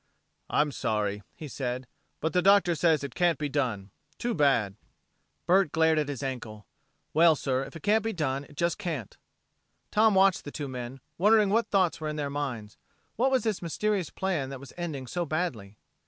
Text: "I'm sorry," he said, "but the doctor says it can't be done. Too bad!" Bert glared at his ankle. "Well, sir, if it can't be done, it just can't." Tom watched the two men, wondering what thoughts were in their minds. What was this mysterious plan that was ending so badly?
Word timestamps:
"I'm 0.49 0.71
sorry," 0.71 1.21
he 1.35 1.47
said, 1.47 1.85
"but 2.21 2.33
the 2.33 2.41
doctor 2.41 2.73
says 2.73 3.03
it 3.03 3.13
can't 3.13 3.37
be 3.37 3.49
done. 3.49 3.91
Too 4.17 4.33
bad!" 4.33 4.75
Bert 5.45 5.71
glared 5.71 5.99
at 5.99 6.07
his 6.09 6.23
ankle. 6.23 6.65
"Well, 7.13 7.35
sir, 7.35 7.63
if 7.65 7.75
it 7.75 7.83
can't 7.83 8.03
be 8.03 8.11
done, 8.11 8.45
it 8.45 8.57
just 8.57 8.79
can't." 8.79 9.15
Tom 9.91 10.15
watched 10.15 10.43
the 10.43 10.49
two 10.49 10.67
men, 10.67 11.01
wondering 11.19 11.51
what 11.51 11.67
thoughts 11.69 12.01
were 12.01 12.09
in 12.09 12.15
their 12.15 12.31
minds. 12.31 12.79
What 13.15 13.29
was 13.29 13.43
this 13.43 13.61
mysterious 13.61 14.09
plan 14.09 14.49
that 14.49 14.59
was 14.59 14.73
ending 14.75 15.05
so 15.05 15.23
badly? 15.23 15.77